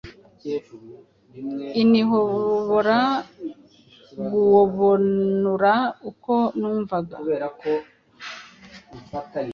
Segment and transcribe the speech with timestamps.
[1.83, 2.97] inhobora
[4.31, 5.73] guobanura
[6.09, 7.15] uko numvaga